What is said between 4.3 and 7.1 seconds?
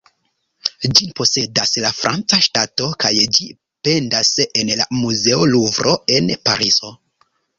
en la muzeo Luvro en Parizo.